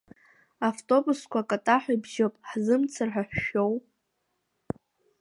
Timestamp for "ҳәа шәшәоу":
3.13-3.73